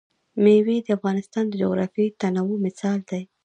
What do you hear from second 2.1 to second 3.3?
تنوع مثال دی.